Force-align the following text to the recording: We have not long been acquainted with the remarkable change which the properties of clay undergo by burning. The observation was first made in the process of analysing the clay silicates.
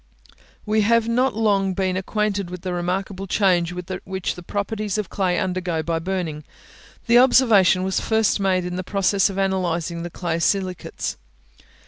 We 0.65 0.81
have 0.81 1.07
not 1.07 1.35
long 1.35 1.75
been 1.75 1.95
acquainted 1.95 2.49
with 2.49 2.61
the 2.63 2.73
remarkable 2.73 3.27
change 3.27 3.71
which 4.03 4.33
the 4.33 4.41
properties 4.41 4.97
of 4.97 5.11
clay 5.11 5.37
undergo 5.37 5.83
by 5.83 5.99
burning. 5.99 6.43
The 7.05 7.19
observation 7.19 7.83
was 7.83 7.99
first 7.99 8.39
made 8.39 8.65
in 8.65 8.77
the 8.77 8.83
process 8.83 9.29
of 9.29 9.37
analysing 9.37 10.01
the 10.01 10.09
clay 10.09 10.39
silicates. 10.39 11.17